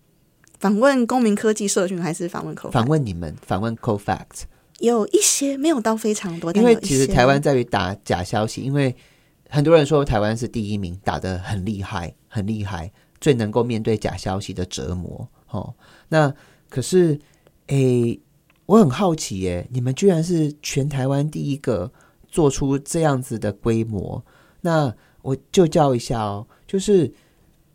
[0.60, 2.70] 访问公民科技社群还是访问 Co？
[2.70, 4.44] 访问你们，访问 Co Fact
[4.80, 8.94] 有一些没有到非常多，因为其实台湾在于打假消息，因为
[9.50, 15.30] 很多人说台湾是第一名，打的很厉害，很厉害，最能够面对假消息的折磨。
[15.50, 15.74] 哦，
[16.10, 16.34] 那
[16.70, 17.18] 可是
[17.68, 18.20] 诶，
[18.66, 21.92] 我很好奇耶，你们居然是全台湾第一个。
[22.34, 24.26] 做出这样子的规模，
[24.60, 24.92] 那
[25.22, 27.14] 我就教一下哦，就是，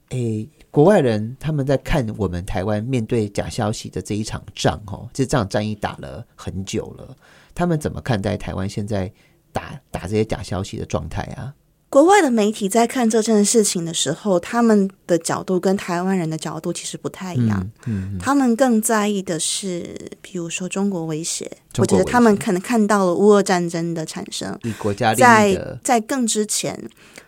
[0.09, 7.17] 诶，国外人他们在看我们台湾面对假消息的这一场仗，哦，这仗战役打了很久了，
[7.55, 9.13] 他们怎么看待台湾现在
[9.53, 11.55] 打打这些假消息的状态啊？
[11.91, 17.67] 国外的媒体在看这件事情的时候，他们的角度跟台湾人的角度其实不太一样。
[17.87, 24.55] 嗯，他们更在意的是，比如说中国威胁，或者是他们可能看到了乌俄战争的产生。
[24.65, 26.79] 以国家在在更之前，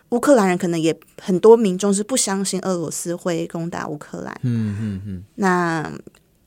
[0.09, 4.39] 乌克兰人可能也很多民众是不相信俄罗斯会攻打乌克兰。
[4.43, 5.23] 嗯嗯嗯。
[5.35, 5.91] 那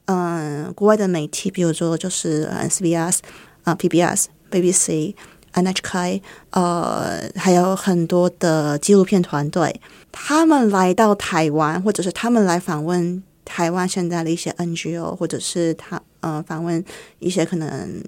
[0.04, 3.18] 嗯，国外的媒体，比如说就是 SBS
[3.64, 5.14] 啊，PBS、BBC。
[5.54, 16.84] NHK，呃，还有很多的纪录片团队，他们来到台湾，或者是他们来访问台湾现在的一些 NGO，或者是他呃访问
[17.20, 18.02] 一些可能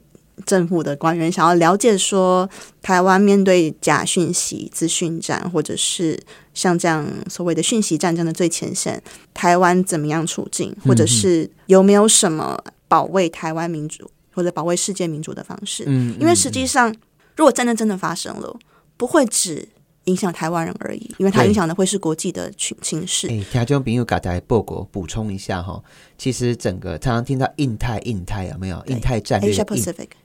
[0.45, 2.49] 政府的官员，想要了解说
[2.83, 6.19] 台湾面对假讯息、资讯战，或者是
[6.53, 9.01] 像这样所谓的讯息战争的最前线，
[9.33, 15.85] 台湾怎么样处境，或者是有没有什么保卫台湾民主或者保卫世界民主的方式？
[15.87, 16.93] 嗯，因为实际上。
[17.37, 18.59] 如果战争真的发生了，
[18.96, 19.68] 不会只
[20.05, 23.29] 影响台湾人而已，因为它影响的会是国际的情情势。
[23.29, 25.83] 哎，听众朋友，刚才报告补充一下哈，
[26.16, 28.83] 其实整个常常听到印太，印太有没有？
[28.87, 29.53] 印太战略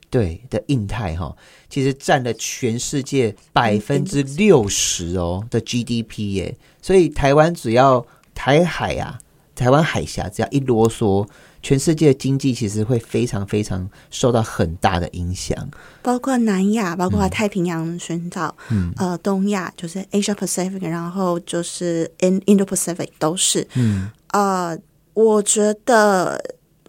[0.10, 1.36] 对的印太哈，
[1.70, 9.20] 其实占了全世界百分之六十哦的 GDP 耶，所以台湾只要台海啊，
[9.56, 11.28] 台湾海峡只要一啰嗦。
[11.64, 15.56] 全世界经济其实会非常非常受到很大的影响，
[16.02, 24.78] 包括南亚，包括太平洋群岛，嗯，呃，东亚就是 Asia Pacific，然后就是 In Indo Pacific 都是，嗯，呃，
[25.14, 26.44] 我觉得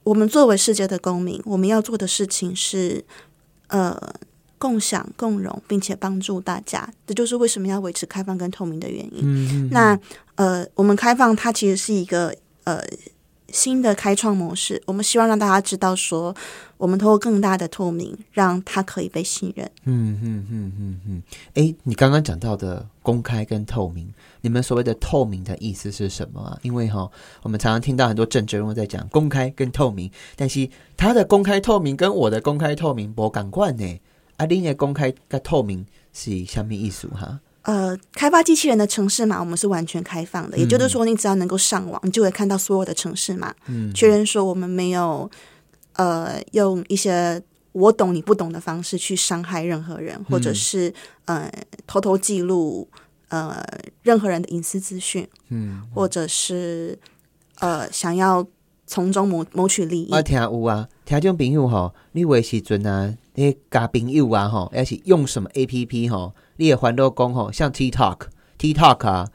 [0.05, 3.05] 我们作为世界的公民，我们要做的事情是，
[3.67, 3.95] 呃，
[4.57, 9.21] 共享共荣，并且帮助大家，这就是为什么要维持开放跟透明的原因。
[9.23, 9.99] 嗯，那
[10.37, 12.83] 呃，我们开放它其实是一个呃。
[13.53, 16.35] 新的开创模式，我们希望让大家知道，说
[16.79, 19.71] 我们通过更大的透明，让它可以被信任。
[19.85, 21.23] 嗯嗯嗯嗯嗯。
[21.55, 26.59] 哎，你刚刚讲到的公开跟透明，你们所谓的透明的意思是什么啊？
[26.63, 27.09] 因为哈，
[27.43, 34.01] 我们常常听到很多政治人物在讲公开跟透明，但是他的公开透明跟我的公开透明不赶快呢？
[34.39, 37.39] 阿玲的公开跟透明是什么意思哈？
[37.63, 43.55] 呃，开发机器人的城市码我们是完全开放的，也就是说，你只要能够上网，你就会看到所有的城市码。
[43.67, 45.31] 嗯，确认说我们没有
[45.95, 50.93] 呃用一些我懂你不懂的方式去伤害任何人，或者是
[51.27, 51.51] 呃
[51.87, 52.89] 偷偷记录
[53.29, 53.65] 呃
[54.03, 56.99] 任何人的隐私资讯，嗯，或者是
[57.61, 58.45] 呃想要
[58.89, 60.09] 从中谋谋取利益。
[60.11, 69.29] 我听有啊，听种朋友吼，你有的时阵啊，你加朋友啊吼，而是用什么 A P P 吼，你也还都讲吼，像 TikTok、TikTok 啊，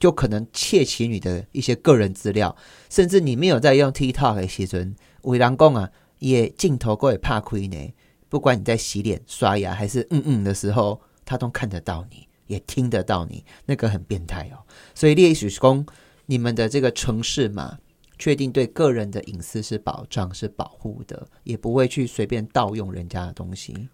[0.00, 2.56] 就可能窃取你的一些个人资料，
[2.90, 7.94] 甚至你没有在用 TikTok 的时阵，有人讲啊，也镜头过也怕亏呢。
[8.28, 14.66] 不管你在洗脸、刷牙还是嗯嗯的时候，他都看得到你，也听得到你，那个很变态哦。
[14.92, 15.86] 所以列许公，
[16.26, 17.78] 你们的这个城市嘛，
[18.18, 23.88] 确定对个人的隐私是保障、是保护的，也不会去随便盗用人家的东西。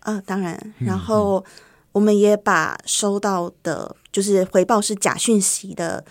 [0.00, 1.44] 啊，当然，然后
[1.94, 6.04] 我们也把收到的，就是回报是假讯息的。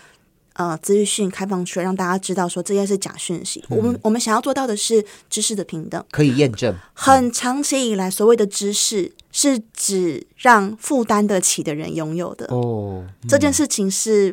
[0.56, 3.64] 呃，资讯开放出来，让大家知道说这些是假讯息。
[3.68, 6.72] 我们我们想要做到的是知识的平等，可以验证。
[6.92, 12.46] 很长期以来，所谓的知识是指让负担得起的人拥有的。
[12.54, 14.32] 哦，这件事情是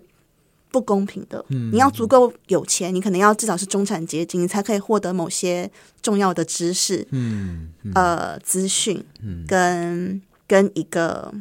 [0.70, 1.44] 不公平的。
[1.50, 5.68] 你要足够有钱，你可能要至少是中产阶级，你才可以获得某些
[6.04, 7.04] 重要的知识。
[7.10, 9.04] 嗯，呃，资讯，
[9.48, 11.34] 跟跟一个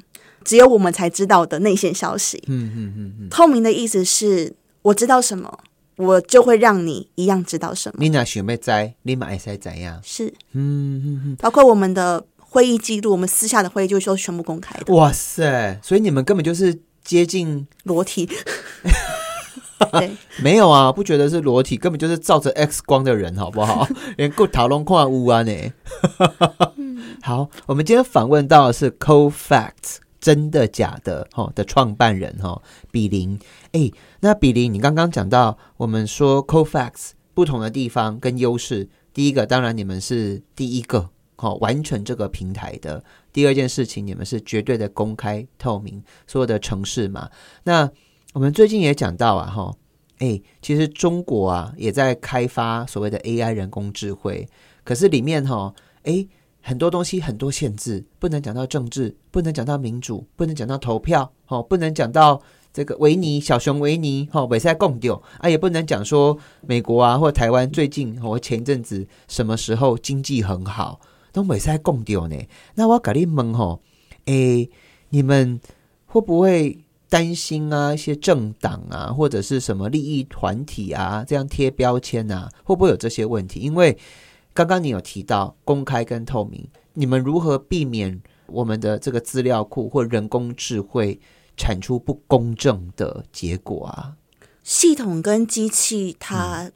[0.44, 2.40] 只有我们才知道的内线消息。
[2.46, 4.54] 嗯嗯嗯嗯，透明的意思是。
[4.82, 5.58] 我知道什么，
[5.96, 7.96] 我就会让你一样知道什么。
[8.00, 10.00] 你哪想要知，你马爱使怎样？
[10.02, 14.94] 是，嗯嗯嗯，包括我们的会议记录，我们私下的会议就说全部公开的。
[14.94, 15.78] 哇塞！
[15.82, 18.26] 所以你们根本就是接近裸体。
[19.92, 20.10] 对，
[20.42, 23.86] 没有啊，不觉得是裸体，根本就是照着 X 光的人，好不好？
[24.16, 25.52] 连过讨论跨屋啊呢？
[27.22, 29.98] 好，我们今天访问到的是 Co Facts。
[30.20, 31.26] 真的假的？
[31.32, 33.40] 哈的创办人哈比林，
[33.72, 43.02] 哎，那比林，你刚刚讲到我们说 CoFax 不同的地方跟优势，第一个当然你们是第一个哈完成这个平台的，
[43.32, 47.30] 第二件事情你们是绝对的公开透明，所有的城市嘛。
[47.64, 47.90] 那
[48.34, 49.74] 我们最近也讲到啊哈，
[50.18, 54.46] 哎，其实中国啊也在开发所谓的 AI 人工智慧，
[54.84, 56.28] 可是里面哈哎。
[56.60, 62.40] 很多东西很多限制，不能讲到政治，不能讲到民主，不能讲到投票，哦，不能讲到
[62.72, 71.00] 这个维尼小熊维尼，哈，比赛共丢啊，也不能讲说美国啊或台湾最近或前阵子什么时候经济很好，
[71.32, 72.36] 都比赛共丢呢。
[72.74, 73.80] 那我要搞你问吼，
[74.26, 74.68] 诶，
[75.08, 75.60] 你们
[76.06, 77.92] 会不会担心啊？
[77.94, 83.58] 一些政党啊，或者是什么利益团体啊，这样贴标签啊，会不会有这些问题？
[83.60, 83.96] 因为
[84.52, 91.20] 刚刚你有提到公开跟透明，你们如何避免我们的这个资料库或人工智慧
[91.56, 94.16] 产出不公正的结果啊？
[94.62, 96.70] 系统跟机器它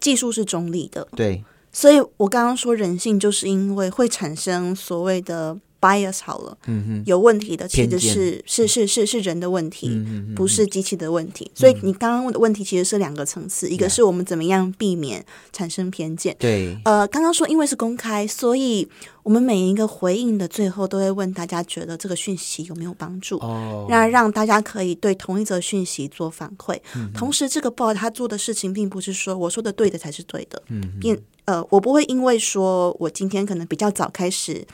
[0.00, 5.58] 技术是中立的，对，所以我刚刚说人性就是因为会产生所谓的。
[5.80, 9.90] Bias 好了，嗯哼，有问题的其实是是是是是人的问题，
[10.34, 11.50] 不是机器的问题。
[11.54, 16.34] 所以你刚刚问的问题其实是两个层次，一个是我们怎么样避免产生偏见。
[16.38, 18.88] 对，呃，刚刚说因为是公开，所以
[19.22, 26.76] 我们每一个回应的最后都会问大家觉得这个讯息有没有帮助，哦，那让大家可以对同一则讯息做反馈。
[27.14, 34.66] 同时，这个 bot 他做的事情并不是说我说的对的才是对的，嗯，并呃，我不会因为说我今天可能比较早开始。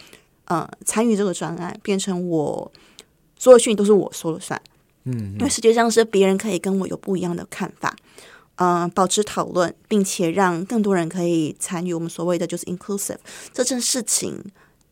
[0.46, 2.70] 呃，参与这个专案，变成我
[3.38, 4.60] 所有讯都是我说了算。
[5.04, 7.96] 嗯，因为实际上是别人可以跟我有不一样的看法，
[8.56, 13.16] 嗯，保持讨论，并且让更多人可以参与我们所谓的就是 inclusive
[13.52, 14.42] 这件事情，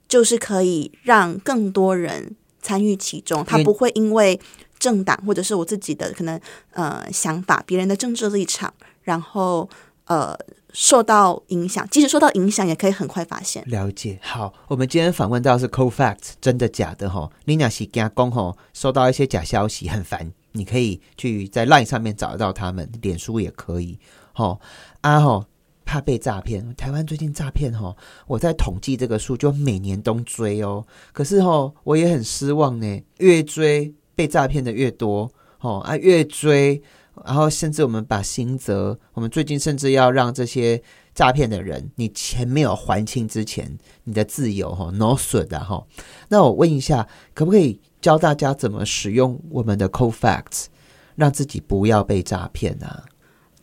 [0.09, 3.45] 就是可以让更多人参与其中。
[3.45, 4.41] 他不会因为
[4.79, 6.41] 政党或者是我自己的可能
[6.73, 9.69] 呃想法，别人的政治立场，然后
[10.07, 10.39] 呃。
[10.73, 13.63] 受到影响，即使受到影响，也可以很快发现。
[13.67, 17.31] 了解，好，我们今天访问到是 CoFact，真的假的哈？
[17.45, 23.99] 你那是加工哈，收到一些假消息很烦，你可以去在 LINE 上面找得到他们，脸书也可以。
[24.33, 24.59] 哈
[25.03, 25.47] 啊哈，
[25.85, 27.95] 怕被诈骗，台湾最近诈骗哈，
[28.27, 30.87] 我在统计这个数，就每年都追哦。
[31.13, 35.31] 可是哈，我也很失望呢，越追被诈骗的越多，
[35.61, 36.83] 哦啊，越追。
[37.25, 40.83] 然后，甚至我们把新泽，我们最近甚至要让这些
[41.15, 45.87] 诈骗的人，你钱没有还清之前，你的自由哈 no 损的哈。
[46.29, 50.67] 那我问一下，可不可以教大家怎么使用我们的 CoFacts，
[51.15, 53.05] 让自己不要被诈骗啊？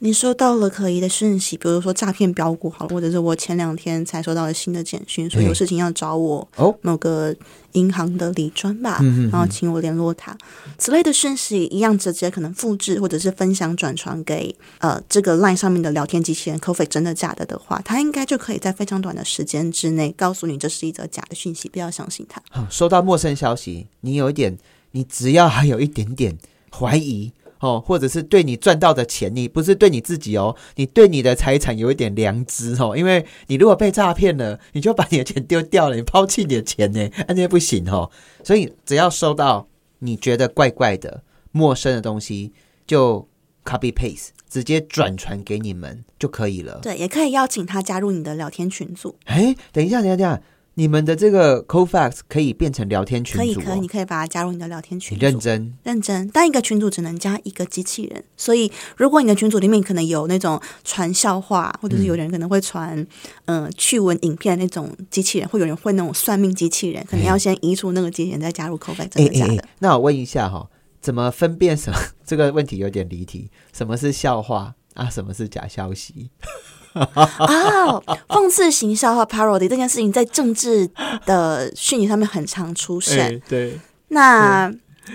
[0.02, 7.36] 你收到了可疑的讯息，比如说诈骗标股好了，或者是我前两天才收到了新的简讯，说有事情要找我哦，某个
[7.74, 10.38] 银行的李专吧，嗯然后请我联络他，
[10.78, 22.42] 此类的讯息一样直接可能复制或者是分享转传给呃这个 LINE 上面的聊天机器人 c o f e 真的假的的话，他应该就可以在非常短的时间之内告诉你这是一则假的讯息，不要相信他。
[22.50, 24.58] 好收到陌生消息，你有一点，
[24.92, 26.38] 你只要还有一点点
[26.72, 38.10] 怀疑哦，或者是对你赚到的钱，你不是对你自己哦，你对你的财产有一点良知哦，因为你如果被诈骗了，你就把你的钱丢掉了，你抛弃你的钱呢， 那这不行哦。
[38.44, 39.68] 所以只要收到
[40.00, 42.54] 你觉得怪怪的、陌生的东西，
[42.88, 43.28] 就
[43.66, 46.80] copy paste 直接转传给你们就可以了。
[46.82, 50.42] 对，也可以邀请他加入你的聊天群组，哎，等一下，等一下，等一下，
[50.80, 55.26] 你们的这个 Cofax 可以变成聊天群可以可以，你可以把它加入你的聊天群组。
[55.26, 55.74] 认真。
[55.84, 62.98] 认真，但一个群组只能加一个机器人，所以如果你的群组里面可能有那种传笑话，或者是有人可能会传
[63.44, 69.62] 嗯、呃趣闻影片那种机器人，或有人会那种算命机器人，可能要先移除那个机器人，再加入 f e 真的假的？
[69.80, 70.66] 那我问一下哈、
[71.02, 72.00] 怎么分辨什么？
[72.26, 73.52] 这个问题有点离题。
[73.74, 75.10] 什么是笑话啊？
[75.10, 76.30] 什么是假消息？
[76.94, 80.90] 哦，讽刺型笑话 parody 这件事情在政治
[81.26, 83.34] 的讯息上面很常出现。
[83.36, 84.74] 哎对，那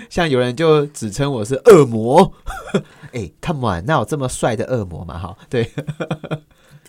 [0.09, 2.33] 像有人就指称我是恶魔。
[3.13, 5.17] 哎，come on，那有这么帅的恶魔吗？
[5.17, 5.71] 哈，对，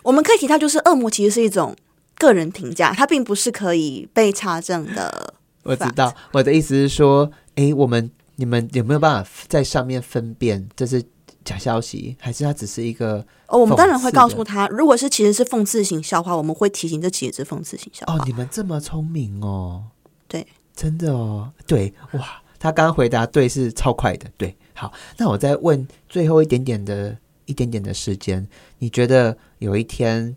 [0.02, 1.76] 我们可以提到，就是恶魔其实是一种
[2.18, 5.34] 个人评价，它并不是可以被查证的。
[5.62, 6.12] 我知道。
[6.32, 11.02] 我的意思是说，哎，我们你们有没有办法在上面分辨这是
[11.46, 13.24] 假消息，还是它只是一个？
[13.46, 18.16] 哦，我们当然会告诉他，如果是其实是讽刺型笑话，我们会提醒这其实是讽刺型笑话。
[18.16, 19.84] 哦，你们这么聪明哦。
[20.28, 28.44] 对，真的哦，对，哇，他刚刚回答对是超快的，对，好，那我再问最后一点点的一点点的时间，
[28.80, 30.36] 你觉得有一天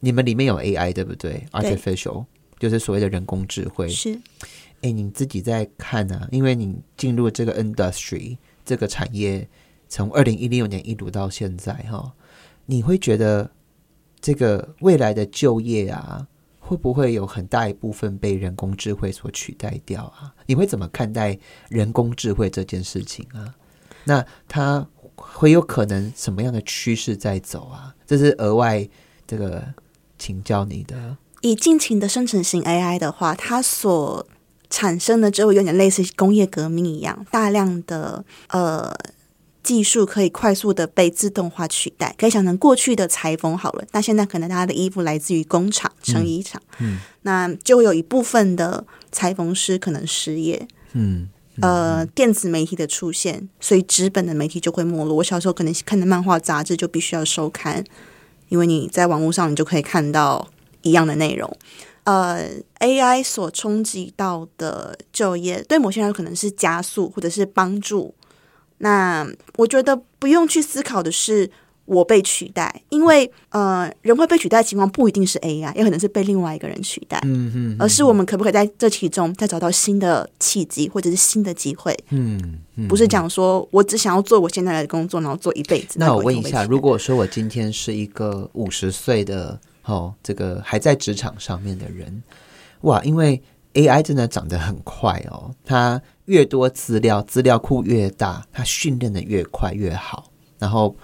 [0.00, 2.26] 你们里面有 AI 对不对对？artificial
[2.58, 4.20] 就是所谓的人工智慧，是
[4.82, 9.48] 哎，你自己在看啊，因为你进入这个 industry 这个产业，
[9.90, 12.14] 从二零一六年一路到现在哈、
[12.66, 13.50] 你会觉得
[14.20, 16.28] 这个未来的就业啊，
[16.60, 20.32] 会不会有很大一部分被人工智慧所取代掉啊？
[20.46, 21.36] 你会怎么看待
[21.68, 23.56] 人工智慧这件事情啊？
[24.04, 27.94] 那它会有可能什么样的趋势在走啊？
[28.06, 28.88] 这是额外
[29.26, 29.74] 这个
[30.16, 31.16] 请教你的。
[31.40, 34.24] 以近期的生成型 AI 的话，它所
[34.68, 38.94] 产生的就有点类似工业革命一样，大量的呃
[39.62, 42.14] 技术可以快速的被自动化取代。
[42.18, 50.66] 可以想成过去的裁缝好了，那现在可能他的衣服来自于工厂、成衣厂，嗯那就会有一部分的裁缝师可能失业。
[50.92, 51.28] 嗯
[51.60, 55.16] 呃，电子媒体的出现，所以纸本的媒体就会没落。
[55.16, 57.84] 我小时候可能看的漫画杂志就必须要收刊，
[58.48, 60.48] 因为你在网络上你就可以看到
[60.80, 61.54] 一样的内容。
[62.04, 68.14] 呃，AI 所冲击到的就业，对某些人可能是加速或者是帮助。
[68.82, 71.50] 那我觉得不用去思考的是
[71.84, 77.20] 我被取代，因为呃，人会被取代的情况不一定是 AI，也可能是被另外一个人取代。
[77.24, 81.96] 嗯嗯而是我们可不可以在这其中再找到新的契机，或者是新的机会？
[82.10, 85.98] 嗯嗯，不是讲说我只想要做我现在的工作，然后做一辈子。
[85.98, 92.22] 那我问一下，如果说我今天是一个五十岁的哦，这个还在职场上面的人，
[92.82, 93.42] 哇，因为
[93.74, 100.96] AI 真的长得很快哦，它越多资料，资料库越大，它训练的越快越好，然后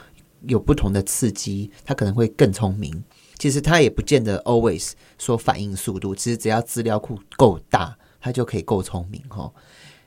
[0.42, 3.04] 有不同的刺激，它可能会更聪明。
[3.38, 9.52] 其实它也不见得 always 说反应速度，其实只要资料库够大，它就可以够聪明哦。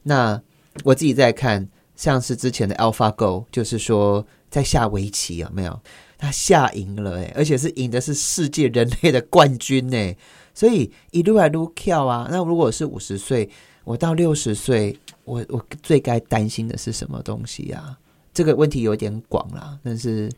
[0.03, 0.41] 那
[0.83, 5.79] 我自己在看，像是之前的 AlphaGo，就是说在下围棋有没有？
[6.17, 10.15] 他下赢了诶，而且是赢的是世界人类的冠军呢。
[10.59, 12.27] 所以一路来路跳啊。
[12.29, 13.49] 那如果是五十岁，
[13.85, 17.97] 我到六十岁，我我最该担心的是什么东西啊？
[18.33, 20.29] 这个问题有点广啦，但是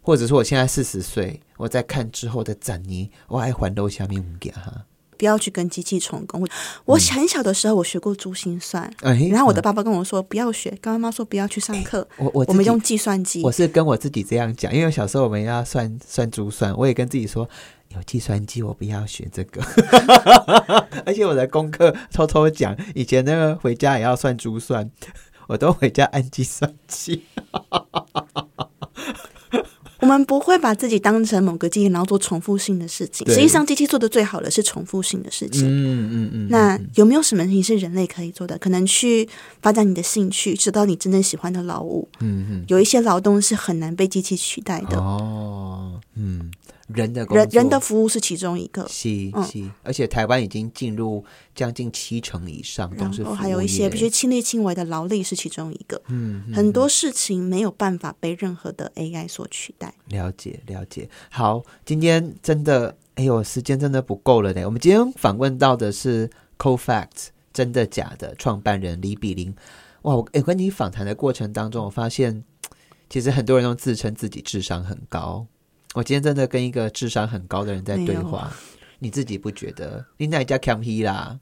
[0.00, 4.86] 或者说我现在四十岁，我在看之后的展尼，我还环楼下面五给哈。
[5.18, 6.48] 不要去跟机器重工。
[6.86, 13.52] 我很小的时候，我学过珠心算，嗯，然后我的嗯爸爸跟我说不要学，跟妈妈说不要去上课，我我我们用计算机我。
[13.52, 17.46] 是跟我自己这样讲，因为小时候我们要算算珠算，我也跟自己说
[17.94, 19.60] 有计算机，我不要学这个。
[21.04, 24.88] 而且我的功课偷偷讲，以前那个回家也要算珠算，
[25.48, 27.24] 我都回家按计算器。
[30.00, 33.28] 我们不会把自己当成某个机器，然后做重复性的事情。
[33.28, 35.68] 实际上，机器做的最好的是重复性的事情。
[35.68, 36.48] 嗯嗯嗯。
[36.48, 38.56] 那有没有什么事情是人类可以做的？
[38.56, 39.28] 可能去
[39.60, 42.08] 发展你的兴趣，知道你真正喜欢的劳务。
[42.20, 42.64] 嗯嗯。
[42.68, 44.96] 有一些劳动是很难被机器取代的。
[44.96, 46.50] 哦，嗯。
[46.94, 51.24] 人的人人的服务是其中一个，是是，而且台湾已经进入
[51.54, 56.00] 将近七成以上都是，还有一些必须亲力亲为的劳力是其中一个。
[56.08, 59.94] 嗯，很多事情没有办法被任何的 AI 所取代。
[60.06, 64.64] 了解了解，好，今天真的，哎呦，时间真的不够了呢。
[64.64, 66.28] 我们今天访问到的是
[66.58, 69.54] CoFact 真的假的创办人李比林。
[70.02, 72.42] 哇，我跟你访谈的过程当中，我发现
[73.08, 75.46] 其实很多人都自称自己智商很高。
[75.94, 78.52] 我今天真的跟一个智商很高的人在对话，
[79.00, 80.04] 你自己不觉得？
[80.18, 81.40] 你哪家 c a m p 啦？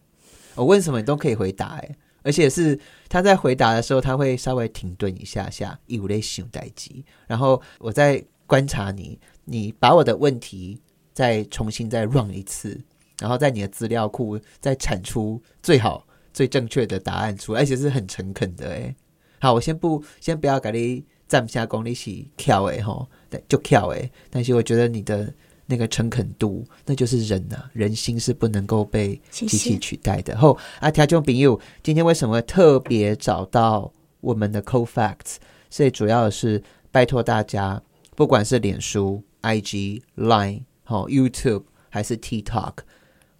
[0.54, 2.80] 我问什么你都可以回答，哎，而且是
[3.10, 10.80] 他在回答的时候，他会稍微停顿一下下，以无类想待机，然后我在观察你，你把我的问题
[11.12, 12.80] 再重新再 run 一次，
[13.20, 18.96] 然后在你的资料库再产出最好最正确的答案出来，而且是很诚恳的，哎，
[19.40, 21.04] 好，我先不先不要给你。
[21.28, 23.17] 站下功力是跳诶吼，对，
[23.48, 24.10] 就跳诶。
[24.30, 25.32] 但是我觉得你的
[25.66, 30.36] 那个诚恳度，那就是人呐，人心是不能够被机器取代的。
[30.36, 35.36] 后啊，听众朋友，今天为什么特别找到我们的 CoFacts？
[35.70, 37.82] 所以主要的是拜托大家，
[38.16, 42.72] 不管是脸书、IG、Line、好 YouTube 还是 TikTok、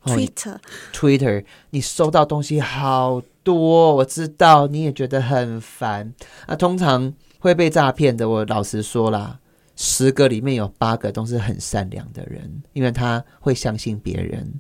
[0.05, 0.59] Twitter、
[0.93, 6.13] Twitter，你收到东西好多，我知道你也觉得很烦
[6.47, 6.55] 啊。
[6.55, 9.41] 通常会被诈骗的，我老实说啦，
[9.81, 14.53] 十个里面有八个都是很善良的人，因为他会相信别人。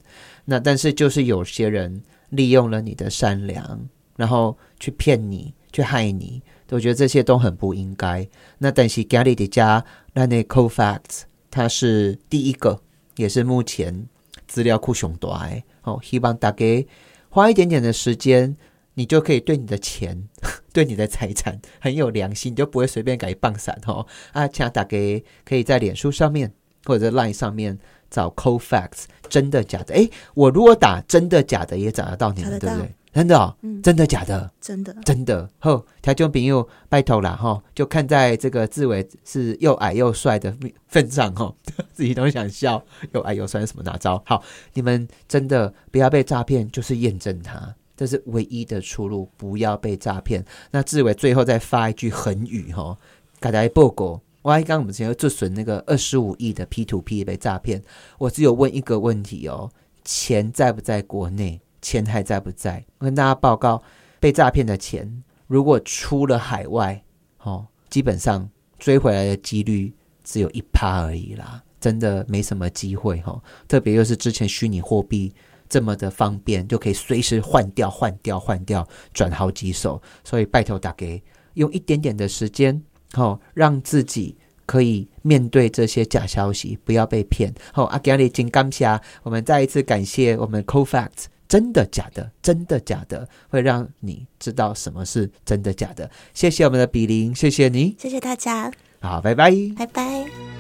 [0.45, 3.81] 那但是就是有些人利用了你的善良，
[4.15, 6.41] 然后去骗你，去害你。
[6.69, 8.25] 我觉得这些都很不应该。
[8.59, 12.81] 那但是 Gary 的家那那 CoFacts，它是第一个，
[13.17, 14.07] 也是目前
[14.47, 15.65] 资料库熊多哎。
[15.83, 16.87] 哦，希望大家
[17.29, 18.57] 花一点点的时间。
[18.99, 20.29] 你就可以对你的钱、
[20.75, 24.05] 对你的财产很有良心，你就不会随便改棒伞哦。
[24.33, 26.53] 啊，请打给可以在脸书上面
[26.85, 27.79] 或者 Line 上面
[28.11, 29.95] 找 CoFacts，真的假的？
[29.95, 32.93] 哎，我如果打真的假的也找得到你们，对不对？
[33.13, 34.53] 真的哦，嗯真的假的？
[34.61, 35.49] 真的，真的。
[35.61, 40.53] 好，条件朋友拜托了哈，就看在这个志伟是又矮又帅的
[40.89, 41.55] 份上哈，
[41.95, 44.21] 自己都想笑，又矮又帅什么哪招？
[44.27, 44.43] 好，
[44.75, 47.75] 你们真的不要被诈骗，就是验证他。
[47.99, 50.45] 这是唯一的出路，不要被诈骗。
[50.71, 52.97] 那志伟最后再发一句狠语哈，
[53.41, 54.21] 大家报告。
[54.43, 57.83] 我刚刚我们前要做损那个二十五亿的 P to P 被诈骗，
[58.17, 59.69] 我只有问一个问题哦：
[60.05, 61.61] 钱在不在国内？
[61.83, 62.85] 钱还在不在？
[62.99, 63.83] 我跟大家报告，
[64.21, 67.03] 被诈骗的钱如果出了海外，
[67.43, 69.93] 哦，基本上追回来的几率
[70.23, 73.43] 只有一趴而已啦，真的没什么机会哈。
[73.67, 75.35] 特别又是之前虚拟货币。
[75.69, 80.01] 这么的方便，就可以随时换掉、换掉、换掉，转好几手。
[80.25, 81.23] 所以拜托打给
[81.55, 87.53] 用一点点的时间，好让自己可以面对这些假消息，不要被骗。
[87.73, 92.31] 好，阿加里金刚侠，我们再一次感谢我们 CoFacts，真的假的？
[92.43, 93.29] 真的假的？
[93.49, 96.11] 会让你知道什么是真的假的。
[96.35, 98.71] 谢谢我们的比林，谢谢你，谢谢大家。
[99.01, 100.58] 好，拜拜，拜拜。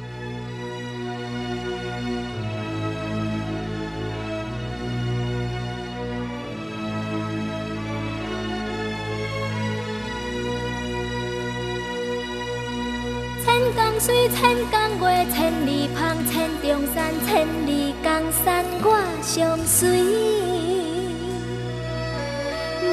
[14.08, 19.86] 水千工月，千里芳，千重山，千里江山，我相随。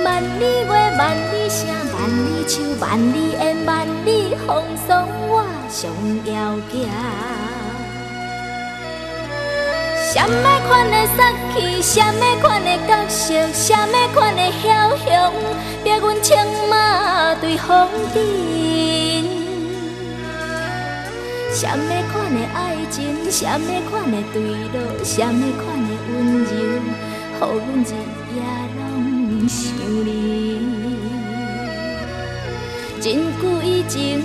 [0.03, 5.89] 万里月，万里声，万里树，万里烟，万里风霜，我上
[6.25, 6.83] 遥行。
[10.11, 15.31] 什么款的杀气，什么款的角色，什么款的枭雄，
[15.81, 16.35] 逼阮策
[16.69, 19.34] 马对风尘。
[21.55, 24.43] 什么款的爱情，什么款的对
[24.73, 26.51] 落，什么款的温柔，
[27.39, 27.95] 乎阮日
[28.35, 28.37] 夜
[28.75, 29.57] 拢想
[30.05, 30.09] 你。
[32.99, 33.05] 真
[33.41, 34.21] 久以前，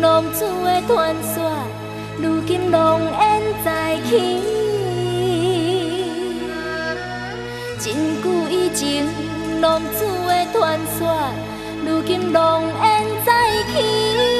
[0.00, 1.52] 浪子的传说，
[2.20, 4.42] 如今浪烟再起。
[7.78, 9.06] 真久以前，
[9.60, 11.06] 浪子的传说，
[11.86, 13.30] 如今浪烟再
[13.72, 14.31] 起。